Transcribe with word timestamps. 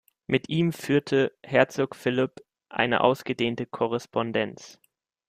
Mit 0.25 0.49
ihm 0.49 0.73
führte 0.73 1.31
Herzog 1.43 1.95
Philipp 1.95 2.43
eine 2.69 3.01
ausgedehnte 3.01 3.67
Korrespondenz. 3.67 4.79